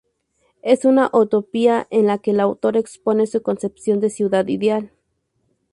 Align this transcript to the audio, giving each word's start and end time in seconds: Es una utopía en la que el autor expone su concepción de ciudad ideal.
Es 0.63 0.83
una 0.83 1.11
utopía 1.13 1.85
en 1.91 2.07
la 2.07 2.17
que 2.17 2.31
el 2.31 2.39
autor 2.39 2.75
expone 2.75 3.27
su 3.27 3.43
concepción 3.43 3.99
de 3.99 4.09
ciudad 4.09 4.47
ideal. 4.47 4.91